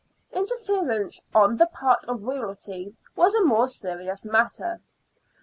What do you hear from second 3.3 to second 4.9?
a more serious matter.